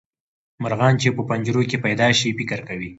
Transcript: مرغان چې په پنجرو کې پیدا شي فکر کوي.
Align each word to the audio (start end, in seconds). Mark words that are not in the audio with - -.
مرغان 0.63 0.93
چې 1.01 1.07
په 1.17 1.21
پنجرو 1.29 1.61
کې 1.69 1.77
پیدا 1.85 2.07
شي 2.19 2.29
فکر 2.37 2.59
کوي. 2.67 2.89